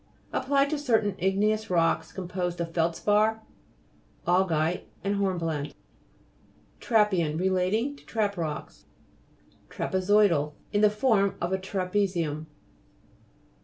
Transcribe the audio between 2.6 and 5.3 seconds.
feldspar, augite and